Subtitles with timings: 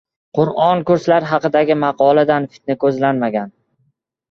[0.37, 3.55] Qur’on kurslari haqidagi maqoladan fitna ko‘zlanmagan